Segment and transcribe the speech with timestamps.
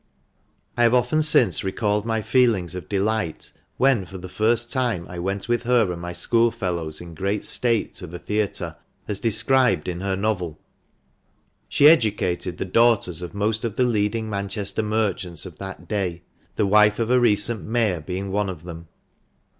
[0.77, 5.19] I have often since recalled my feelings of delight when for the first time I
[5.19, 8.77] went with her and my schoolfellows in great state to the theatre,
[9.07, 10.57] as described in her novel.
[11.69, 16.23] She educated the daughters of most of the leading Manchester merchants of that day,
[16.55, 18.87] the wife of a recent Mayor being one of them.